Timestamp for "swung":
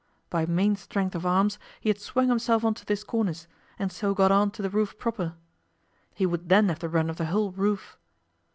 1.99-2.27